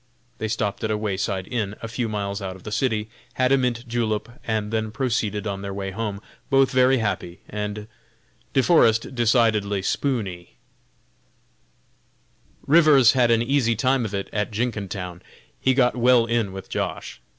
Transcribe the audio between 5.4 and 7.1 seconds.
on their way home, both very